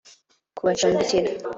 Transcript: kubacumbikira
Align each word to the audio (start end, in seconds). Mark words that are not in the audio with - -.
kubacumbikira 0.57 1.31